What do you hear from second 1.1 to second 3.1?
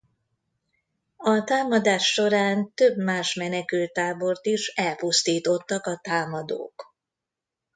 A támadás során több